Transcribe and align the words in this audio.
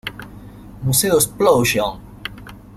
Museo 0.81 1.13
Explosion! 1.19 1.99